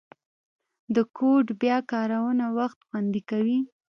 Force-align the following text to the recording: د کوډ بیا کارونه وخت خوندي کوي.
د 0.95 0.97
کوډ 1.17 1.45
بیا 1.61 1.77
کارونه 1.91 2.45
وخت 2.57 2.79
خوندي 2.87 3.21
کوي. 3.29 3.59